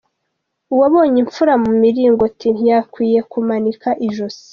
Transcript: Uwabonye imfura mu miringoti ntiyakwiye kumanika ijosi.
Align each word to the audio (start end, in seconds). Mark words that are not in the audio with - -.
Uwabonye 0.73 1.17
imfura 1.23 1.53
mu 1.63 1.71
miringoti 1.81 2.47
ntiyakwiye 2.55 3.19
kumanika 3.31 3.89
ijosi. 4.07 4.47